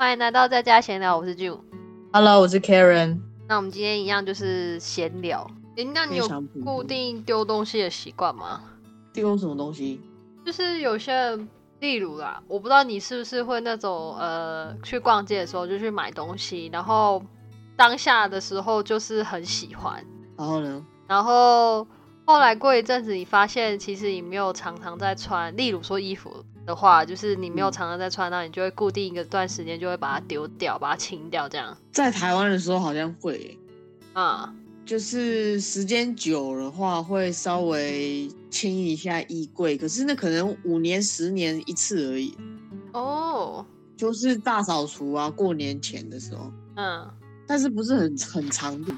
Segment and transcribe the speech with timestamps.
[0.00, 1.58] 欢迎来到在家闲聊，我是 June。
[2.12, 3.18] Hello，我是 Karen。
[3.48, 5.44] 那我们今天一样就是闲聊。
[5.74, 8.62] 诶，那你有非常普通固定丢东西的习惯吗？
[9.12, 10.00] 丢什么东西？
[10.46, 11.48] 就是有些人，
[11.80, 17.20] 例如啦，我不知道你是不是会那种呃，去逛街的时候就去买东西，然后
[17.76, 20.00] 当下的时候就是很喜欢，
[20.36, 20.86] 然后呢？
[21.08, 21.84] 然后
[22.24, 27.72] 后来过一阵子，你发现其实你没有常常在穿，例如说衣服的话，就是你没有嗯。
[27.72, 31.76] 常常在穿，那你就会固定一个段时间就会把它丢掉，把它清掉，这样。
[31.90, 33.58] 在台湾的时候好像会耶，
[34.12, 34.54] 啊、
[34.84, 42.36] 就是时间久的话会稍微清一下衣柜，可是那可能五年、十年一次而已，
[42.92, 43.64] 哦，
[43.96, 47.08] 就是大扫除啊，过年前的时候，嗯，
[47.46, 48.92] 但是不是很很长度。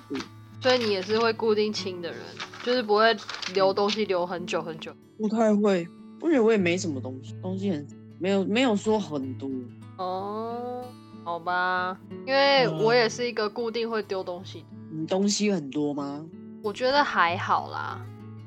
[0.63, 2.21] 所以你也是会固定清的人，
[2.65, 3.17] 就是不会
[3.55, 4.93] 留东西留很久很久。
[5.17, 5.89] 不太会，
[6.23, 7.87] 而且我也没什么东西，东西很
[8.19, 9.49] 没有没有说很多。
[9.97, 10.83] 哦，
[11.25, 16.25] 好吧，因为嗯我也是一个固定会丢东西的，你东西很多吗？
[16.63, 18.01] 我觉得还好啦。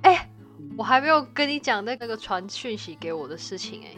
[0.04, 3.96] 哎、嗯我还没有跟你讲那个传讯息给我的事情哎、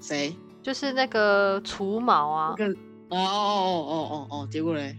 [0.00, 0.36] 谁？
[0.62, 2.70] 就是那个除毛啊，跟
[3.08, 4.96] 哦哦哦哦哦哦，结果嘞？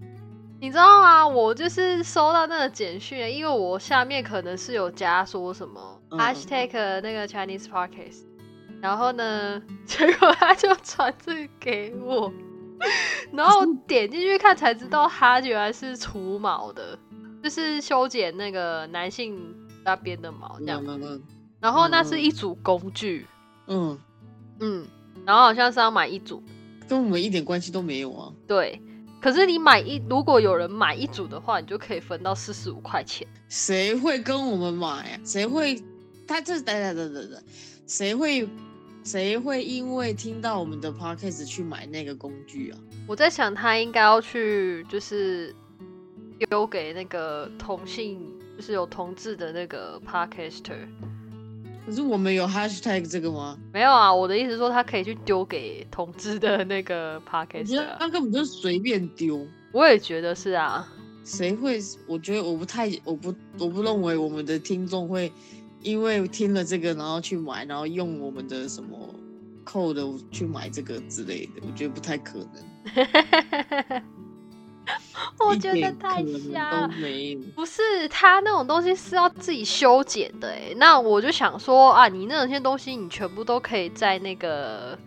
[0.59, 1.27] 你知道吗？
[1.27, 8.23] 我就是收到那个简讯，因为我下面可能是有加说什么、嗯 hashtag 那个 Chinese podcast，
[8.81, 12.31] 然后呢， 结果他就传这个给我，
[13.33, 16.97] 然后点进去看才知道他原来是除毛的，
[17.43, 19.37] 就是修剪那个男性
[19.83, 20.83] 那边的毛这样。
[20.85, 21.23] 嗯嗯
[21.59, 23.25] 然后那是一组工具，
[23.65, 23.99] 嗯，
[24.59, 24.85] 嗯，
[25.25, 26.41] 然后好像是要买一组，
[26.87, 28.31] 跟我们一点关系都没有啊。
[28.47, 28.81] 对。
[29.19, 33.27] 可是你买一，如果有人买一组的话，你就可以分到四十五块钱。
[33.49, 35.19] 谁会跟我们买啊？
[35.25, 35.81] 谁会？
[36.27, 37.43] 他这等等等等等，
[37.87, 38.47] 谁会？
[39.03, 42.77] 谁会因为听到我们的 podcast 去买那个工具啊？
[43.07, 45.55] 我在想，他应该要去，就是
[46.39, 48.19] 丢给那个同性，
[48.57, 50.75] 就是有同志的那个 podcaster。
[51.85, 53.57] 可是我们有 hashtag 这个吗？
[53.71, 57.47] 没有啊，我的意思是说，他可以去丢给同志的那个啊。
[57.97, 59.47] 那根本就是随便丢。
[59.71, 60.85] 我也觉得是啊，
[61.23, 61.79] 谁会？
[62.05, 65.31] 我觉得我不太，我不，我不认为我们的听众会
[65.81, 68.97] 因为听了这个，然后去买，然后用我们的什么
[69.65, 71.61] code 去买这个之类的。
[71.61, 72.47] 我觉得不太可能。
[75.39, 76.89] 我一觉得太瞎了。
[77.53, 80.73] 不是，他那种东西是要自己修剪的哎。
[80.77, 84.97] 那我就想说啊，你那些东西你全部都可以在那个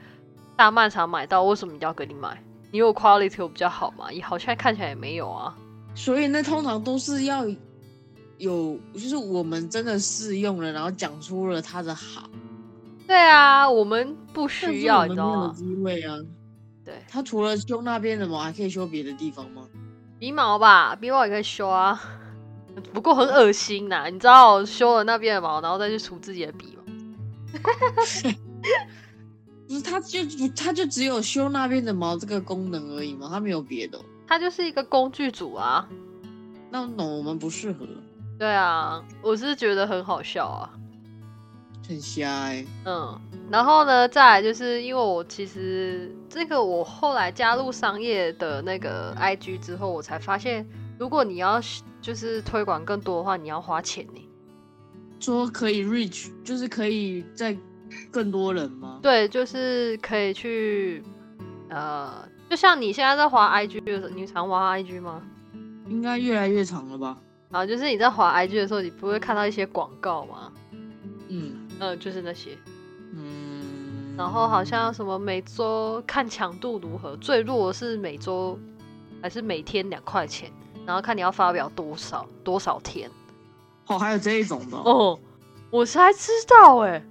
[0.56, 2.42] 大卖场买到，为什么一定要给你买？
[2.70, 4.12] 你有 quality 有比较好吗？
[4.12, 5.56] 也好像看起来也没有啊。
[5.94, 7.44] 所以那通常都是要
[8.40, 12.28] 有，就是我们真的试用了，然后讲出了它的好，
[13.06, 15.54] 对啊，我们不需要，你知道吗？
[15.54, 16.16] 机会啊。
[16.84, 19.62] 对，它除了修那边的毛，还可以修别的地方吗？
[20.18, 22.00] 鼻毛吧，鼻毛也可以修啊，
[22.92, 24.08] 不过很恶心呐。
[24.10, 26.82] 你知道修了那边的毛，然后再去除自己的鼻毛。
[27.94, 28.34] 不是，
[29.82, 30.18] 它就
[30.56, 34.04] 它就只有修那边的毛这个功能而已嘛，它没有别的哦。
[34.26, 35.86] 它就是一个工具组啊。
[36.70, 37.86] 那那我们不适合，
[38.40, 40.70] 对啊，我是觉得很好笑啊。
[41.86, 43.20] 很瞎哎、嗯，
[43.50, 50.66] 然后呢，再来就是因为我其实这个我后来加入商业的那个 IG 之后，我才发现，
[50.98, 51.60] 如果你要
[52.00, 54.26] 就是推广更多的话，你要花钱呢。
[55.18, 57.54] 说可以 reach，就是可以在
[58.10, 59.00] 更多人吗？
[59.02, 61.02] 对，就是可以去，
[61.68, 65.20] 呃，就像你现在在滑 IG 的时候，你常滑 IG 吗？
[65.88, 67.18] 应该越来越长了吧？
[67.50, 70.52] 啊，就是你在滑 IG 的时候，你不会看到一些广告吗？
[71.28, 72.56] 嗯嗯，就是那些。
[73.14, 74.14] 嗯。
[74.16, 78.58] 然后好像什么每周看强度如何，最弱的是每周
[79.22, 80.50] 还是每天两块钱，
[80.84, 83.10] 然后看你要发表多少多少天。
[83.86, 85.18] 哦，还有这一种的哦、哦，
[85.70, 87.02] 我才知道哎，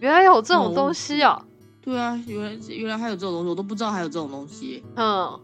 [0.00, 1.42] 原来有这种哦东西啊。
[1.80, 4.84] 对啊，原来原来还有这种东西，我都不知道还有这种东西。
[4.94, 5.40] 嗯，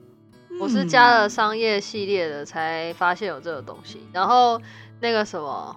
[0.61, 4.01] 我是加了嗯商业系列的才发现有这个东西。
[4.13, 4.61] 然后
[5.01, 5.77] 那个什么，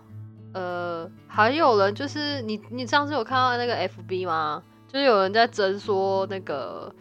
[0.54, 4.62] 呃，还有人就是你你上次有看到那个 FB 吗？
[4.88, 6.94] 就是有人在争说那个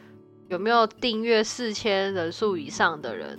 [0.48, 3.38] 有没有订阅四千人数以上的人。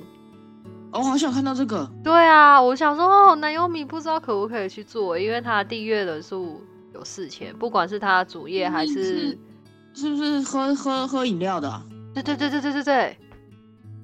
[0.92, 1.90] 哦，我好想看到这个。
[2.04, 6.62] 对啊，我想说哦，南优米不知道可不可以去做，因为他的订阅人数
[6.94, 9.38] 有四千，不管是他的主页还是，
[9.94, 11.84] 是不是喝喝喝饮料的、啊？
[12.14, 13.18] 对对对对对对对，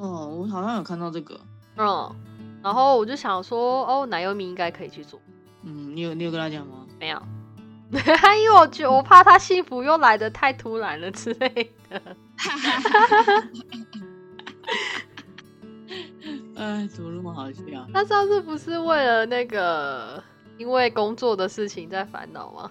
[0.03, 1.39] 哦，我好像有看到这个。
[1.77, 2.13] 嗯，
[2.61, 5.17] 然后我就想说，哦，奶油米应该可以去做，
[5.63, 6.85] 嗯，你有你有跟他讲吗？
[6.99, 7.21] 没有，
[7.93, 12.01] 因为我觉得我怕他幸福又来的太突然了之类的。
[16.55, 17.61] 哎，怎么那么好笑？
[17.93, 20.21] 他上次不是为了那个
[20.57, 22.69] 因为工作的事情在烦恼吗？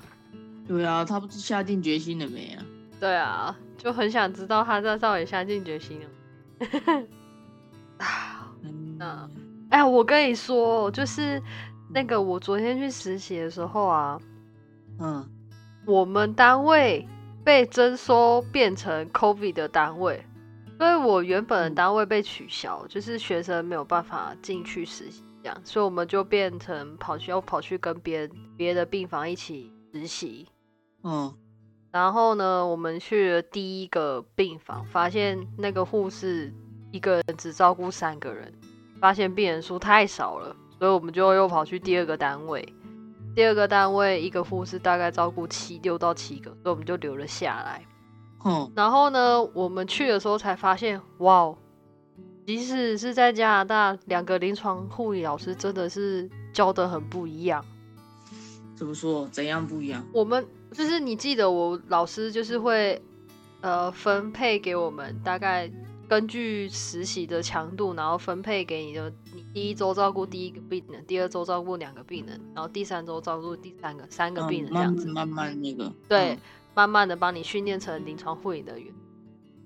[0.68, 2.62] 对啊，他不是下定决心了没啊？
[3.00, 6.06] 对啊，就很想知道他在到底下定决心了。
[8.02, 9.30] 啊，嗯，
[9.70, 11.40] 哎，我跟你说，就是
[11.90, 14.18] 那个我昨天去实习的时候啊，
[14.98, 15.28] 嗯，
[15.86, 17.06] 我们单位
[17.44, 20.24] 被征收变成 COVID 的单位，
[20.78, 21.74] 所以我原本的嗯。
[21.74, 30.46] 单位被取消，就是学生没有办法进去实习，这样，所以我们就变成跑去要跑去跟别人别的病房一起实习。
[31.04, 31.34] 嗯，
[31.90, 36.52] 然后呢，我们去了第一个病房，发现那个护士
[36.92, 38.52] 一个人只照顾三个人，
[39.00, 42.72] 发现病人数太少了，所以我们就又跑去第二个单位。
[43.34, 47.82] 第二个单位一个护士大概照顾七六到七个，所以我们就留了下来。
[48.44, 51.56] 嗯，然后呢，我们去的时候才发现，哇哦，
[52.46, 57.64] 即使是在加拿大，两个临床护理老师真的是教的很不一样。
[58.76, 59.26] 怎么说？
[59.28, 60.04] 怎样不一样？
[60.12, 63.00] 我们就是你记得我老师就是会
[63.62, 65.70] 呃分配给我们大概
[66.08, 75.06] 根据实习的强度，然后分配给你的你第一周照顾第一个病人，第二周照顾两个病人，然后第三周照顾第三个三个嗯病人这样子。
[75.08, 76.38] 慢慢那个，对嗯，
[76.74, 78.92] 慢慢的帮你训练成临床护理人员。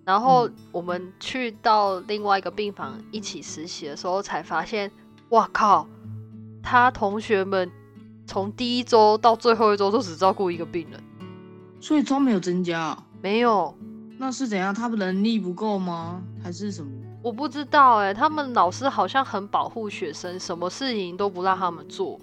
[0.05, 4.91] 然后嗯我们去到另外一个病房一起实习的时候，才发现，
[5.31, 5.89] 哇靠，
[6.63, 7.69] 他同学们
[8.25, 11.03] 从第一周到最后一周都只照顾一个病人，
[11.81, 13.77] 所以都没有增加啊、没有，
[14.19, 14.75] 那是怎样？
[14.75, 16.23] 他们能力不够吗？
[16.43, 16.91] 还是什么？
[17.23, 22.19] 我不知道哎、他们老师好像很保护学生，什么事情都不让他们做。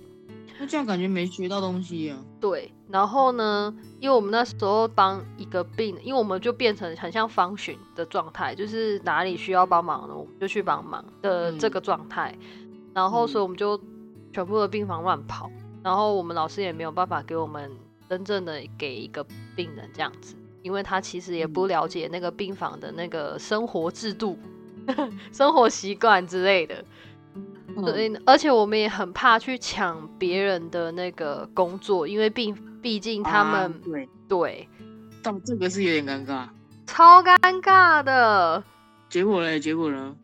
[0.59, 2.17] 那这样感觉没学到东西啊。
[2.39, 12.33] 对，然后呢，因为我们那时候帮一个病，因为我们就变成很像方寻的状态，就是哪里需要帮忙呢，我们就去帮忙的嗯这个状态。
[12.93, 13.79] 然后，所以我们就
[14.31, 15.49] 全部的病房乱跑，
[15.83, 17.69] 然后我们老师也没有办法给我们
[18.07, 19.25] 真正的给一个
[19.55, 24.39] 病人这样子，因为他其实也不了解那个病房的那个生活制度、
[25.31, 26.83] 生活习惯之类的。
[27.75, 34.69] 所以，而且我们也很怕去抢别人的那个工作，因为毕毕竟他啊们、对，对
[35.23, 36.47] 但这个是有点尴尬。
[36.85, 38.63] 超尴尬的。
[39.09, 39.59] 结果嘞？
[39.59, 40.15] 结果呢？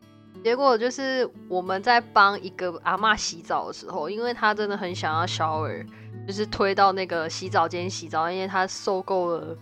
[0.44, 5.84] 结果就是我们在帮一个阿妈洗澡的时候，因为她真的很想要 shower，
[6.26, 9.56] 就是推到那个洗澡间洗澡，因为她受够了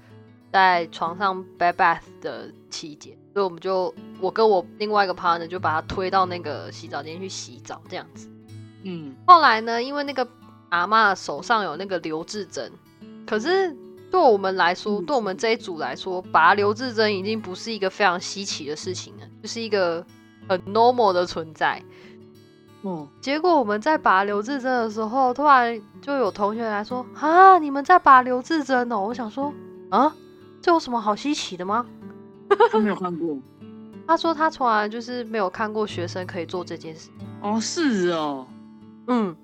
[0.53, 8.29] 在床上 bed bath 的期间，所以我们就我跟我另外一个 partner 就把他推到那个洗澡间去洗澡，这样子。
[8.85, 10.27] 嗯，后来呢，因为那个
[10.71, 12.73] 阿妈手上有那个留置针，
[13.27, 13.77] 可是
[14.11, 20.05] 对我们来说，嗯对我们这一组来说，拔留置针已经不是一个非常稀奇的事情了，就是一个
[20.49, 21.83] 很 normal 的存在。
[22.83, 29.53] 哦，结果我们在拔留置针的时候，突然就有同学来说：“啊，你们在拔留置针哦！”我想说
[29.91, 30.15] ：“啊，
[30.61, 31.87] 这有什么好稀奇的吗
[32.71, 33.39] 他没有看过。
[34.09, 37.11] ”他说他从来就是没有看过学生可以做这件事。
[37.43, 38.47] 哦，是哦，
[39.07, 39.37] 嗯，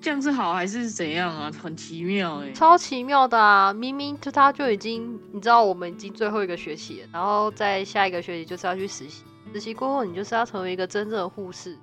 [0.00, 1.50] 这样是好还是怎样啊？
[1.62, 2.50] 很奇妙哎。
[2.52, 3.72] 超奇妙的啊！
[3.72, 11.78] 明明就他就已经，你知道我们已经最后一个学期了，然后在下一个学期就是要去实习，实习过后你就是要成为一个真正的护士，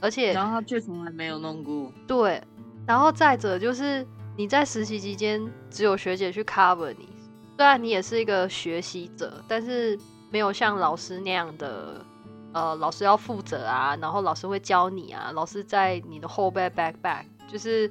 [0.00, 1.92] 而且然后他却从来没有弄过。
[2.06, 2.40] 对，
[2.86, 7.08] 然后再者就是你在实习期间只有学姐去 cover 你，
[7.56, 9.98] 虽然你也是一个学习者，但是
[10.30, 12.04] 没有像老师那样的，
[12.52, 17.90] 呃，老师要负责啊，然后老师会教你啊，老师在你的后背 back back，就是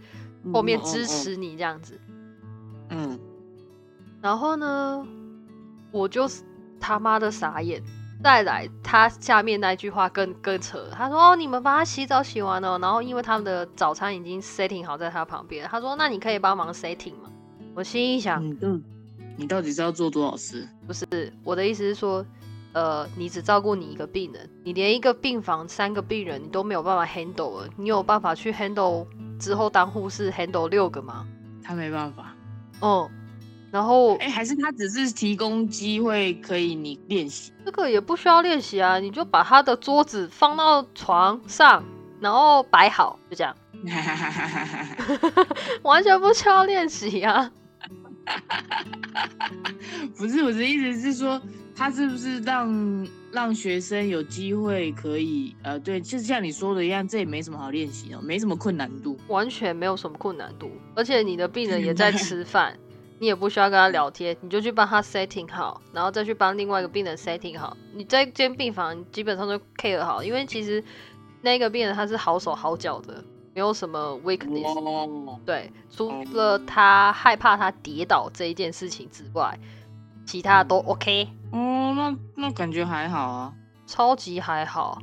[0.53, 1.99] 后面嗯支持你这样子。
[2.89, 3.19] 嗯，
[4.21, 5.07] 然后呢，
[5.91, 6.43] 我就是
[6.79, 7.81] 他妈的傻眼。
[8.23, 17.29] 再来，他下面那句话更更扯，他说：“哦，你们帮他洗澡洗完了，然后因为他们的早餐已经 setting 好在他旁边，他说：那你可以帮忙 setting 吗？”
[17.75, 18.69] 我心里想，你到
[19.35, 20.67] 你到底是要做多少事？
[20.85, 21.05] 不是
[21.43, 22.25] 我的意思是说，
[22.73, 29.05] 呃，你只照顾你一个病人，你连一个病房三个病人你都没有办法 handle 了，你有办法去 handle
[29.39, 31.25] 之后当护士 handle 六个吗？
[31.63, 32.35] 他没办法。
[32.81, 33.09] 嗯，
[33.71, 37.51] 然后哎、还是他只是提供机会可以你练习。
[37.65, 41.83] 这个也不需要练习啊，你就把他的桌子放到床上，
[42.19, 43.55] 然后摆好，就这样，
[45.83, 47.51] 完全不需要练习啊。
[50.17, 51.41] 不是我的意思是说，
[51.75, 59.17] 他是不是让让学生有机会可以呃，对，就是像你说的一样，这也没什么好练习哦，没什么困难度。
[59.27, 62.77] 完全没有什么困难度，而且你的病人也在吃饭，
[63.19, 67.75] 你也不需要跟他聊天，你就去帮他 setting 好，然后再去帮另外一个病人 setting 好。
[67.93, 70.83] 你在间病房基本上都 care 好，因为其实
[71.41, 73.23] 那个病人他是好手好脚的，
[73.53, 74.65] 没有什么 weakness。
[74.65, 79.57] 哦，对，除了他害怕他跌倒这一件事情之外，
[80.25, 83.53] 其他都 OK，哦，那那感觉还好啊。
[83.85, 84.97] 超级还好。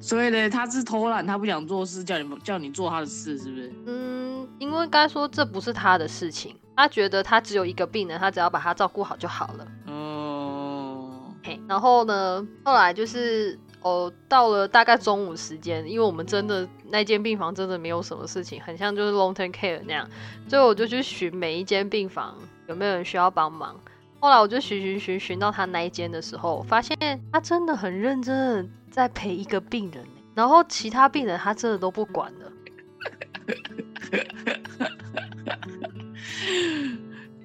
[0.00, 3.72] 所以呢，他是偷懒，他不想做事，叫你叫你做他的事，是不是？
[3.86, 9.66] 嗯，因为该说这不是他的事情，他觉得他只有一个病人，他只要把他照顾好就好了。
[9.86, 20.08] 嗯，嘿，然后呢，后来就是哦，到了大概中午时间，因为我们真的那间病房真的没有什么事情，很像就是 long term care 那样，
[20.48, 22.34] 所以我就去寻每一间病房
[22.66, 23.78] 有没有人需要帮忙。
[24.20, 26.96] 后来我就寻寻寻寻到他那一间的时候，发现
[27.30, 30.02] 他真的很认真的在陪一个病人，
[30.34, 32.50] 然后其他病人他真的都不管了。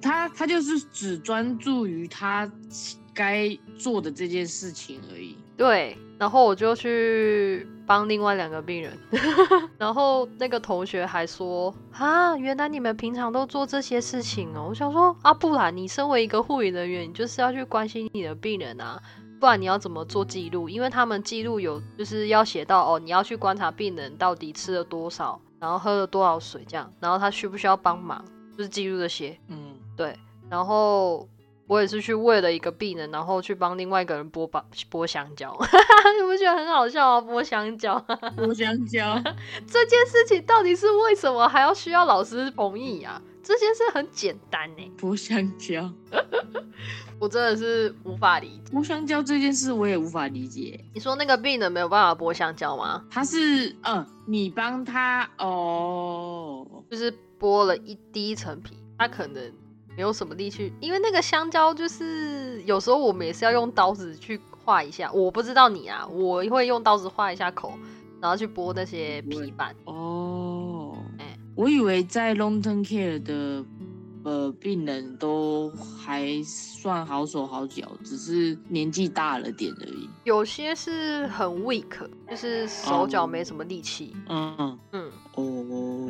[0.00, 2.50] 他他就是只专注于他
[3.12, 5.36] 该做的这件事情而已。
[5.60, 8.98] 对，然后我就去帮另外两个病人，
[9.76, 14.68] 然后那个同学还说啊，原来你们平常都做这些事情哦。
[14.70, 18.98] 我想说啊，不然你身为一个护理人员，你就是要去关心你的病人啊，
[19.38, 20.66] 不然你要怎么做记录？
[20.66, 28.24] 因为他们记录有就是要写到哦，你要去观察病人到底吃了多少，然后喝了多少水这样，然后他需不需要帮忙，
[28.56, 29.36] 就是记录这些。
[29.48, 30.16] 嗯，对，
[30.48, 31.28] 然后
[31.70, 35.56] 我也是去为了一个病人，然后去帮另外一个人剥把剥香蕉，
[36.18, 37.20] 你不觉得很好笑啊？
[37.20, 37.96] 剥香蕉
[38.36, 39.14] 剥香蕉，
[39.70, 43.22] 这件事情到底是为什么还要需要老师同意啊？
[43.44, 45.88] 这件事很简单呢，剥香蕉，
[47.20, 48.72] 我真的是无法理解。
[48.76, 50.84] 剥香蕉这件事我也无法理解。
[50.92, 53.04] 你说那个病人没有办法剥香蕉吗？
[53.08, 59.52] 他是，嗯，你帮他哦，就是剥了一第一层皮，他可能
[59.96, 67.74] 没有什么力气，因为那个香蕉就是有时候我们也是要用刀子去划一下，我不知道你啊，我会用刀子划一下口，
[68.20, 69.74] 然后去剥那些皮板。
[69.84, 73.64] 哦，哎我以为在 long term care 的
[74.22, 80.08] 呃病人都还算好手好脚，只是年纪大了点而已。
[80.24, 84.16] 有些是很 weak，就是手脚没什么力气。
[84.28, 86.08] 嗯嗯嗯，哦，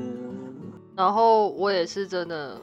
[0.94, 2.60] 然后我也是真的，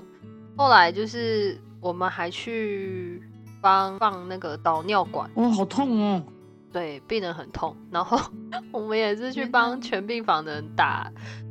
[0.58, 3.22] 后来就是我们还去
[3.62, 6.24] 帮放那个导尿管，哇，好痛哦！
[6.74, 8.20] 对，病人很痛，然后
[8.72, 11.10] 我们也是去帮全病房的人打。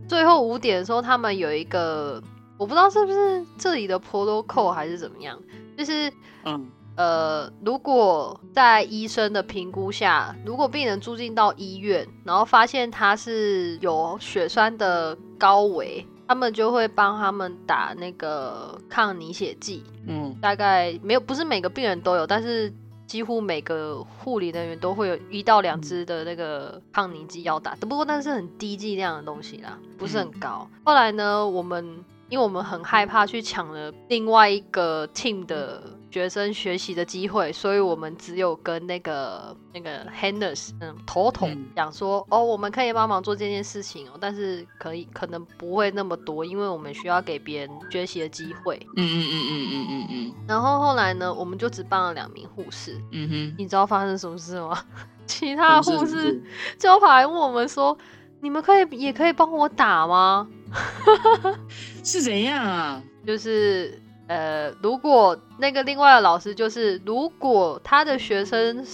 [0.09, 2.23] 最后五点的时候，他们有一个，
[2.59, 5.41] 我不知道是不是这里的 protocol 还是怎么样，
[5.77, 6.13] 就是
[6.45, 19.83] 嗯呃，如果在医生的评估下，如果病人住进到医院，然后发现他是有血栓的高危，他们就会帮他们打那个抗凝血剂。
[20.07, 22.73] 嗯大概没有，不是每个病人都有，但是
[23.07, 27.75] 几乎每个护理人员都会有一到两支的那个抗凝剂要打。
[27.77, 30.69] 不过那是很低剂量的东西啦，不是很高。
[30.85, 35.83] 后来呢，我们因为我们很害怕去抢了另外一个 team 的
[36.17, 48.81] 学生学习的机会，所以我们只有跟那个那个 Hanners 嗯头头嗯讲说，哦，我们可以帮忙做这件事情哦，但是可以可能不会那么多，因为我们需要给别人学习的机会。
[48.97, 52.99] 嗯嗯嗯嗯嗯嗯嗯然后后来呢，我们就只帮了两名护士。
[53.13, 54.83] 嗯哼，你知道发生什么事吗？
[55.29, 56.43] 其他护士
[56.79, 57.95] 就跑来问我们说
[58.41, 60.49] ：“你们可以也可以帮我打吗
[62.03, 68.85] 是怎样啊？？”就是呃，如果那个另外的老师就是，如果他的学生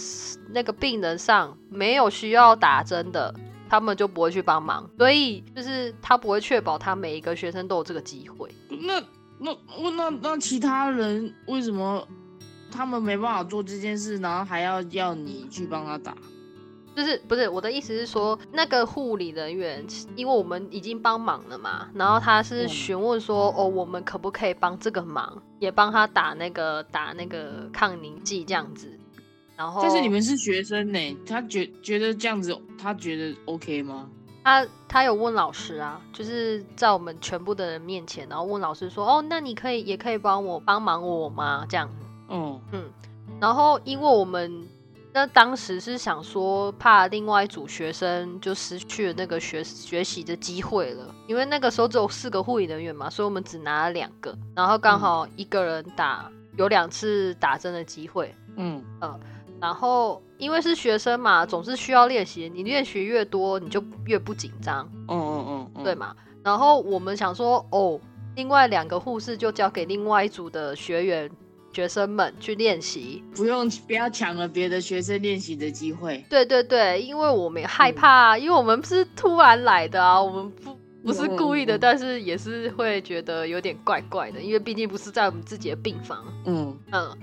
[0.50, 3.34] 那个病人上没有需要打针的，
[3.68, 4.88] 他们就不会去帮忙。
[4.98, 8.54] 所以就是他不会确保他每一个学生都有这个机会。
[8.68, 9.02] 那
[9.38, 9.50] 那
[9.82, 12.06] 我那那其他人为什么
[12.70, 16.14] 他们没办法做这件事，然后还要要你去帮他打？
[16.94, 19.84] 就是不是我的意思是说，那个护理人员，
[20.14, 28.88] 因为我们已经帮忙了嘛，然后他是嗯询问说，哦，我们可不可以帮这个忙，也帮他打那个打那个抗凝剂这样子。
[29.56, 34.08] 然后，但是你们是学生呢，他觉觉得这样子，他觉得 OK 吗？
[34.44, 41.64] 他他有问老师啊，就是在我们全部的人面前，然后问老师说，哦，那你可以也可以帮我帮忙我吗？
[41.68, 42.06] 这样子。
[42.26, 42.60] 哦，
[43.38, 44.66] 然后因为我们
[45.14, 58.34] 那当时是想说，怕另外一组学生就失去了那个学学习的机会了，因为那个时候只有四个护理人员嘛，所以我们只拿了两个，然后刚好一个人打有两次打针的机会。
[58.56, 58.82] 嗯
[59.60, 65.94] 然后因为是学生嘛，总是需要练习，你练习越多，你就越不紧张，嗯嗯嗯，对？
[65.94, 66.16] 嘛？
[66.42, 68.00] 然后我们想说，哦，
[68.34, 71.30] 另外两个护士就交给另外一组的学员
[71.72, 73.22] 学生们去练习。
[73.34, 76.24] 不用不要抢了别的学生练习的机会。
[76.28, 86.24] 对对对，因为我们害怕，因为我们是突然来的啊，我们不不是故意的，但是也是会觉得有点怪怪的，因为毕竟不是在我们自己的病房。
[86.44, 87.18] 嗯，嗯，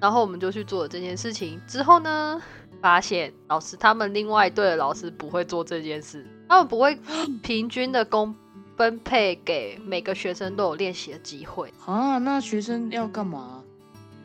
[0.00, 1.60] 然后我们就去做了这件事情。
[1.66, 2.40] 之后呢，
[2.80, 6.96] 发现老师他们另外一队的老师不会做这件事，他们不会
[7.42, 8.34] 平均的公
[8.76, 11.72] 分配给每个学生都有练习的机会。
[11.84, 13.62] 啊，那学生要干嘛？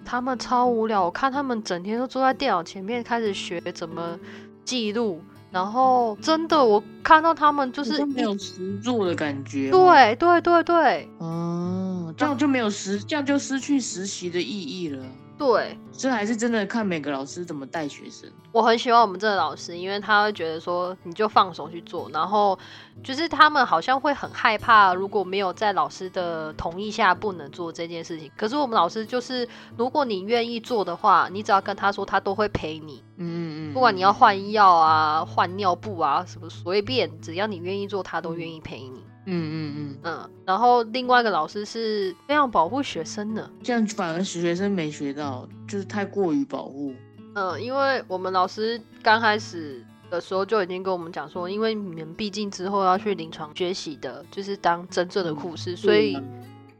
[0.05, 4.17] 他们超无聊，我看他们整天都坐在电脑前面开始学怎么
[4.65, 15.05] 记录，然后真的我看到他们就就是没有实做的感觉。，对对对对嗯，这样就没有实，这样就失去实习的意义了。
[15.45, 18.31] 对，这还是真的看每个老师怎么带学生。
[18.53, 22.57] 我很喜欢我们这个老师，因为他会觉得说你就放手去做，然后
[23.03, 28.31] 就是他们好像会很害怕，如果没有在老师的同意下不能做这件事情。
[28.37, 29.45] 可是我们老师就是，
[29.75, 39.03] 如果你愿意做的话，你只要跟他说，他都会陪你，嗯嗯嗯，不管你要换药啊、换尿布啊什么随便，只要你愿意做，他都愿意陪你。
[39.25, 46.93] 嗯嗯嗯，嗯，然后另外一个老师是非常保护学生的，这样反而学生没学到，就是太过于保护。
[47.35, 56.15] 嗯，因为我们老师刚开始的时候就已经跟我们讲说，因为你们毕竟之后要去临床学习的，就是当真正的护士，所以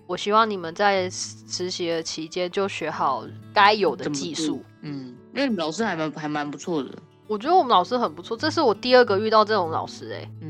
[0.05, 4.61] 我希望你们在实习的期间就学好该有的技术。
[4.81, 6.89] 嗯，因为你们老师还蛮还蛮不错的。
[7.25, 10.42] 我觉得我们老师很不错，这是我第二个遇到这种老师、欸，嗯，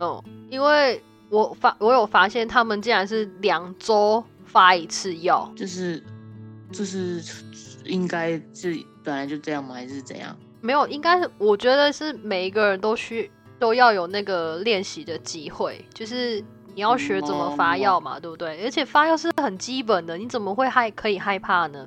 [0.00, 6.02] 嗯，因为我发我有发现他们竟然是两周发一次药，就是
[6.72, 7.22] 就是
[7.84, 9.74] 应该是本来就这样吗？
[9.74, 10.36] 还是怎样？
[10.60, 16.40] 没有，应该是我觉得是每一个人都需都要有那个练习的机会，就是
[16.74, 18.64] 你要学怎么发药嘛，对不对？
[18.64, 21.86] 而且发药是很基本的，你怎么会害可以害怕呢？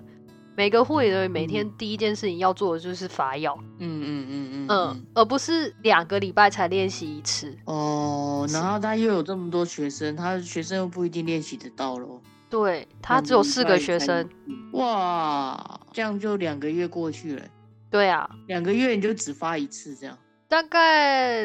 [0.62, 7.58] 每个护理人员每天第一件事情要做的就是发药，嗯嗯嗯嗯嗯，而不是两个礼拜才练习一次。
[7.66, 12.22] 哦，然后他又有这么多学生，他的学生又不一定练习得到咯。
[12.48, 14.30] 对他只有四个学生，
[14.74, 17.44] 哇，这样就两个月过去了，
[17.90, 20.16] 对啊，两个月你就只发一次这样，
[20.48, 21.44] 大概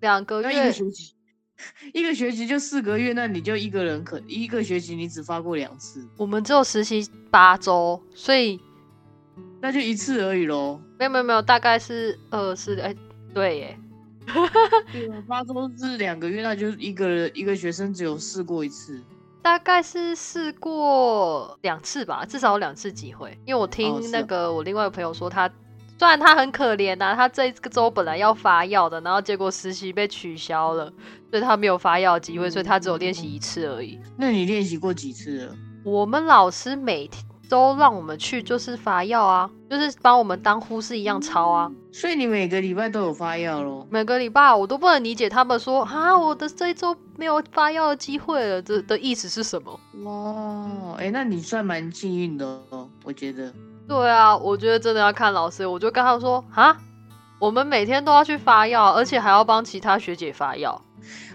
[0.00, 0.72] 两个月，
[1.94, 8.60] 一个学期就四个月，那你就一个人可一个学期你只发过两次，我们只有实习八周，所以
[9.60, 10.80] 那就一次而已喽。
[10.98, 12.94] 没有没有没有，大概是二是哎，
[13.32, 13.78] 对耶，
[14.92, 19.00] 对啊，八周是两个月，那就一个人一个学生只有试过一次。
[19.42, 23.38] 大概是试过两次吧，至少有两次机会。
[23.44, 25.50] 因为我哦听那个我另外一个朋友说他，
[26.04, 30.92] 虽然他很可怜呐、他这个周本来要发药的，然后结果实习被取消了，
[31.30, 33.98] 所以他没有发药的机会，所以他只有练习一次而已。
[34.18, 35.56] 那你练习过几次了？
[35.82, 41.72] 我们老师每天都让我们去就是发药啊，就是帮我们当护士一样抄啊。
[41.90, 43.86] 所以你每个礼拜都有发药咯。
[43.90, 49.80] 每个礼拜我都不能理解他们说啊，我的这一周没有发药的机会了，这的意思是什么？
[50.04, 53.50] 哇，哎、那你算蛮幸运的哦，我觉得。
[53.86, 55.66] 对啊，我觉得真的要看老师。
[55.66, 56.76] 我就跟他说啊，
[57.38, 60.80] 我们每天都要去发药，而且还要帮其他学姐发药。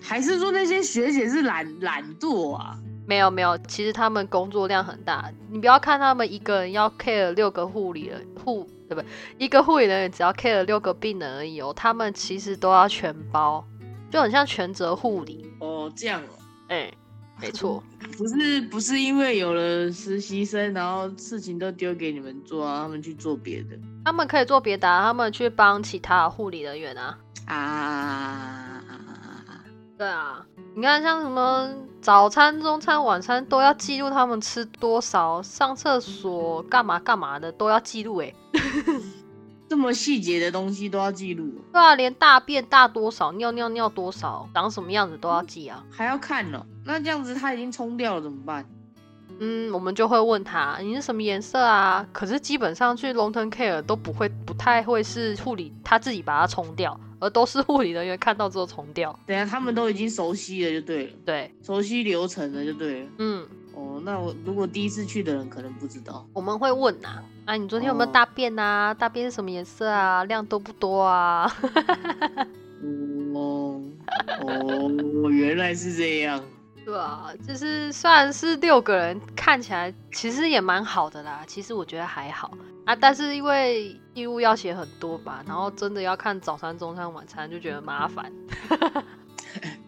[0.02, 2.76] 还是说那些学姐是懒懒惰啊？
[3.06, 5.32] 没有没有，其实他们工作量很大。
[5.50, 9.06] 你不要看他们一个人要 care 六个护理人护，对不对？
[9.38, 13.64] 一个护理人员只要 care 六个病人而已哦，他们其实都要全包，
[14.12, 15.46] 就很像全责护理。
[15.60, 16.92] 哦，这样哦，哎、
[17.40, 17.82] 没错，
[18.18, 27.18] 不是不是因为有了实习生，然后事情都丢给你们做啊，他们去做别的他们可以做别的、啊，他们去帮其他的护理人员啊。
[27.46, 28.84] 啊？
[29.98, 31.70] 对啊，你看像什么
[32.02, 38.34] 早餐、中餐、晚餐都要记录他们吃多少，上厕所干嘛干嘛的都要记录哎。
[39.70, 45.86] 这么细节的东西都要记录，对啊，连大便大多少、尿尿尿多少、长什么样子都要记啊。
[45.92, 46.66] 还要看哦。
[46.84, 48.66] 那这样子他已经冲掉了怎么办？
[49.40, 52.06] 嗯，我们就会问他你是什么颜色啊？
[52.12, 59.18] 可是基本上去 long term care 都不会，不太会是护理他自己把它冲掉，而都是护理人员看到之后冲掉。
[59.28, 63.10] 等一下他们都已经熟悉了就对了，对，熟悉流程了就对了。
[63.20, 63.48] 嗯，
[63.80, 66.28] 哦，那我如果第一次去的人可能不知道。
[66.34, 68.94] 我们会问呐、啊，你昨天有没有哦大便啊？
[68.94, 70.24] 大便是什么颜色啊？
[70.26, 71.50] 量多不多啊？
[73.34, 73.82] 哦
[74.42, 76.44] 哦，原来是这样。
[76.86, 81.44] 对啊，就是虽然是六个人，看起来其实也蛮好的啦。
[81.48, 82.52] 其实我觉得还好
[82.86, 88.32] 啊，但是因为义务要写很多吧，然后真的要看早餐、中餐、晚餐，就觉得麻烦。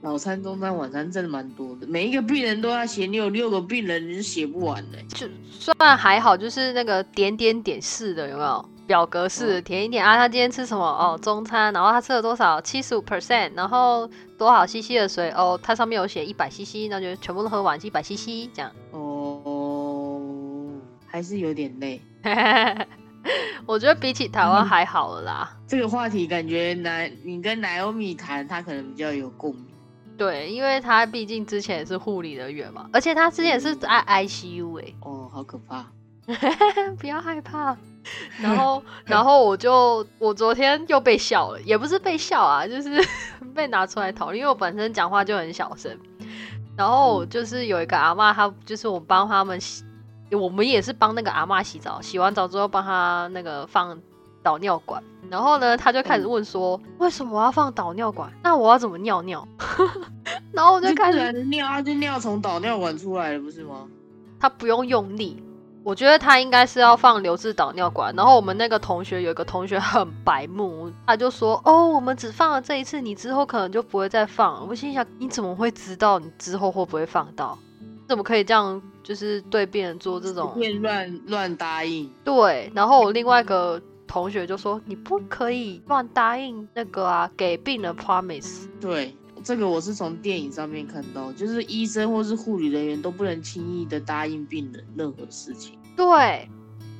[0.02, 4.98] 早餐、中餐、晚餐真的蛮多的，每一个病人都要写，你有六个病人你是写不完的。
[5.10, 8.66] 就算还好，就是那个点点点式的有没有？
[8.88, 10.84] 表格式的填一点啊，他今天吃什么？
[10.84, 12.60] 哦，中餐，然后他吃了多少？
[12.60, 15.30] 七十五 percent，然后多少 cc 的水？
[15.32, 18.70] 哦，它上面有写一百 cc，那就全部都喝完，一百 cc 这样。
[18.92, 20.72] 哦，
[21.06, 22.02] 还是有点累。
[23.66, 25.58] 我觉得比起台湾 还好了啦。
[25.68, 29.71] 这个话题感觉奶，你跟奶欧米谈，他可能比较有共鸣。
[30.18, 34.94] 对，因为他毕竟之前也是护理人员嘛，而且他之前是在 ICU 哎。
[35.02, 35.86] 哦，好可怕。
[37.00, 37.76] 不要害怕。
[38.42, 43.00] 然后，然后我就我昨天又被笑了，也不是被笑啊，就是
[43.54, 45.96] 被拿出来讨论，因为我本身讲话就很小声。
[46.76, 49.84] 然后就是有一个阿妈，她就是我帮他们洗，
[50.32, 54.00] 我们也是帮那个阿妈洗澡，洗完澡之后帮她那个放
[54.42, 55.02] 导尿管。
[55.30, 58.32] 然后呢，他就开始问说，为什么我要放导尿管？
[58.44, 59.48] 那我要怎么尿尿？
[60.52, 63.88] 然后我就开始尿，他就尿从导尿管出来了，不是吗？
[64.40, 65.42] 他不用用力。
[65.84, 77.58] 我觉得他应该是要放留置导尿管，然后我们那个同学有一个同学很白目，他就说：“哦，我们只放了这一次，你之后可能就不会再放。”我心想：“你怎么会知道你之后会不会放到？
[78.08, 78.80] 怎么可以这样？
[79.02, 82.72] 就是对病人做这种乱乱答应？”对。
[82.76, 89.16] 然后我另外一个同学就说：“你不可以乱答应那个啊，给病人 promise。”对。
[89.44, 95.80] 这个我是从电影上面看到，就是医生或是护理人员都不能轻易的答应病人任何事情。
[95.96, 96.48] 对，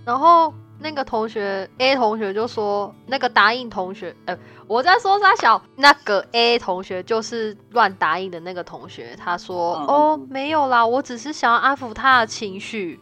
[0.04, 13.00] 然后那个同学 A 同学就说，那个答应同学，呃，我在说他小，那个 A 同学就是乱答应的那个同学，他说，哦，没有啦，我只是想要安抚他的情绪。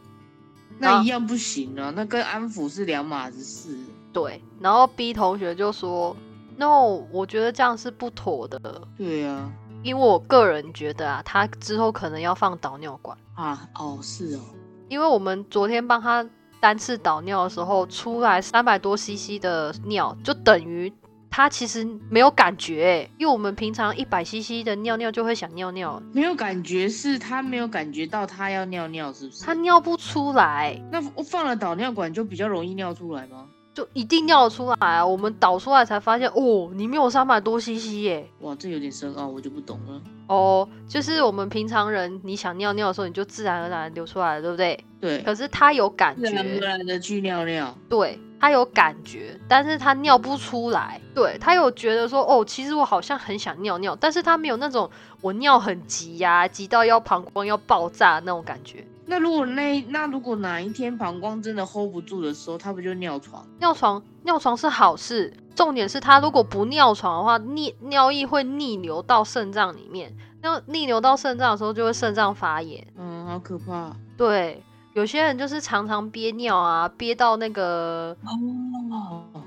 [0.77, 3.77] 那一样不行啊，那跟安抚是两码子事。
[4.13, 6.15] 对，然后 B 同学就说。
[6.57, 8.59] no，我觉得这样是不妥的。
[8.97, 9.49] 对呀，
[9.81, 13.65] 因为我个人觉得啊，他之后可能要放导尿管啊。
[13.75, 14.41] 哦，是哦。
[14.89, 16.27] 因为我们昨天帮他
[16.59, 20.91] 单次导尿的时候，出来三百多 CC 的尿，就等于
[21.29, 23.09] 他其实没有感觉。
[23.17, 29.45] 因为我们平常一百 CC 的尿尿就会想尿尿，没有感觉是他没有感觉到他要尿尿，是不是？
[29.45, 30.77] 他尿不出来。
[30.91, 33.45] 那我放了导尿管就比较容易尿出来吗？
[33.73, 35.05] 就一定尿出来啊！
[35.05, 38.29] 我们导出来才发现，哦，里面有三百多 CC 耶！
[38.41, 40.01] 哇，这有点深奥，我就不懂了。
[40.27, 44.83] 哦，就是我们平常人，你想尿尿的时候，你就自然而然流出来了，对不对？
[44.99, 45.21] 对。
[45.21, 47.73] 可是他有感觉，自然而然的去尿尿。
[47.87, 50.99] 对，他有感觉，但是他尿不出来。
[51.15, 54.89] 对他有觉得说，哦，其实我好像很想尿尿，但是他没有那种
[55.21, 58.85] 我尿很急呀，急到要膀胱要爆炸那种感觉。
[59.09, 63.43] 那如果那那如果哪一天膀胱真的 hold 不住的时候，他不就尿床？
[63.59, 72.85] 尿床尿床是好事，重点是他如果不尿床的话，逆尿液会逆流到肾脏里面，那逆流到肾脏的时候就会肾脏发炎。
[72.97, 73.91] 嗯，好可怕。
[74.15, 78.15] 对，有些人就是常常憋尿啊，憋到那个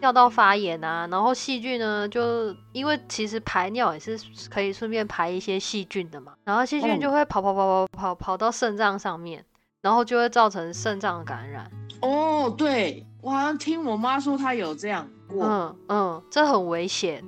[0.00, 4.18] 尿道发炎啊，然后细菌呢，就因为其实排尿也是
[4.50, 9.44] 可以顺便排一些细菌的嘛，然后细菌就会跑跑跑跑跑跑到肾脏上面。
[9.82, 11.70] 然后就会造成肾脏感染。
[12.00, 15.44] 哦，对我好像听我妈说她有这样过。
[15.44, 17.22] 嗯嗯，这很危险，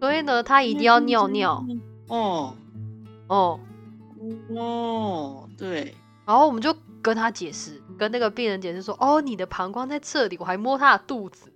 [0.00, 1.62] 所以呢，她一定要尿尿。
[2.08, 2.54] 哦
[3.28, 3.60] 哦
[4.56, 5.94] 哦，对。
[6.24, 11.52] 然后我们就跟她解释，跟那个病人解释说：“哦，你的膀胱在这里。”我还摸她的肚子。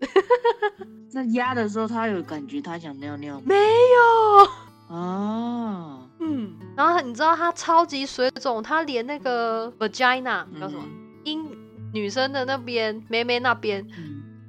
[1.13, 5.99] 那压的时候，他有感觉他想尿尿没有啊。
[6.20, 10.85] 嗯，然后你知道他超级水肿，他连那个 vagina 叫什么
[11.24, 11.44] 阴
[11.92, 13.85] 女生的那边妹妹那边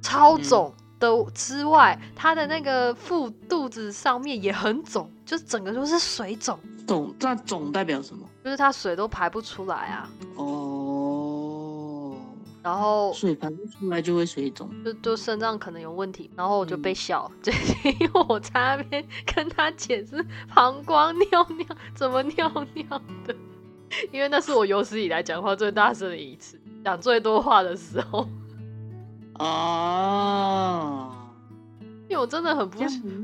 [0.02, 6.58] 超肿的之外，他的那个腹肚子上面也很肿，就整个都是水肿。
[6.86, 8.28] 肿，那肿代表什么？
[8.44, 10.10] 就是他水都排不出来啊。
[12.62, 17.52] 然后水排不出来就会水肿，就就肾脏可能有问题，然后我就被笑， 就
[17.84, 23.34] 因为我在那边跟他解释膀胱尿尿怎么尿尿的，
[24.12, 28.28] 因为那是我有史以来讲话最大声的一次，讲最多话的时候。
[29.34, 31.10] 啊，
[32.08, 32.78] 因为我真的很不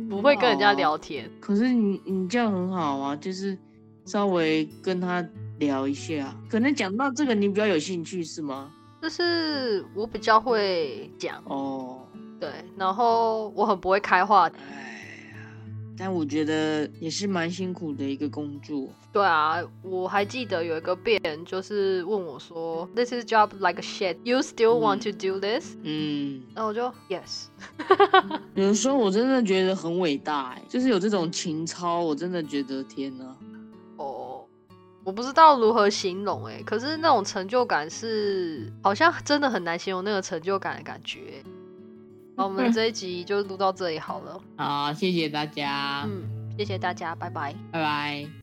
[0.08, 3.56] 不会跟人家聊天，可是你你这样很好啊，就是
[4.04, 5.24] 稍微跟他
[5.58, 8.72] 聊一下，可能讲到这个你比较有兴趣是吗？
[9.00, 12.00] 就是我比较会讲哦，
[12.40, 14.46] 对，然后我很不会开话。
[14.48, 15.38] 哎呀，
[15.96, 18.88] 但我觉得也是蛮辛苦的一个工作。
[19.12, 24.16] 对啊，我还记得有一个病人就是问我说，This is job like a shit.
[24.24, 25.76] You still want to do this？
[25.82, 27.46] 嗯，然后我就 Yes。
[28.54, 33.24] 有时候我真的觉得很伟大，哎，就是有这种情操，我真的觉得天哪。
[35.08, 41.42] 哦，我不知道如何形容，哎，可是那种成就感是好像真的很难形容那个成就感的感觉。
[42.36, 44.40] 好我们这一集就录到这里好了。
[44.56, 46.04] 好，谢谢大家。
[46.06, 46.22] 嗯，
[46.58, 48.37] 谢谢大家，拜拜，拜拜。